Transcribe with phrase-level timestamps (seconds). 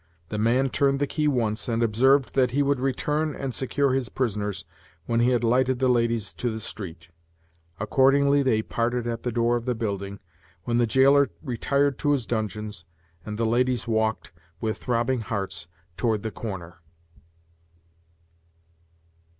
[0.29, 4.09] The man turned the key once, and observed that he would return and secure his
[4.09, 4.65] prisoners,
[5.05, 7.09] when he had lighted the ladies to the street.
[7.79, 10.19] Accordingly they parted at the door of the building,
[10.63, 12.83] when the jailer retired to his dungeons,
[13.27, 15.67] and the ladies walked, with throbbing hearts,
[15.97, 16.79] toward the corner.